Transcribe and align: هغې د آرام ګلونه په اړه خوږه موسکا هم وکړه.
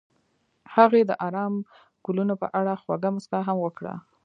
هغې 0.75 1.01
د 1.05 1.11
آرام 1.27 1.53
ګلونه 2.05 2.33
په 2.41 2.47
اړه 2.59 2.73
خوږه 2.81 3.09
موسکا 3.15 3.39
هم 3.47 3.57
وکړه. 3.61 3.93